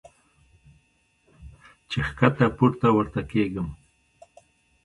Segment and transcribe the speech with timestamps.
[1.89, 3.67] چې ښکته پورته ورته کېږم-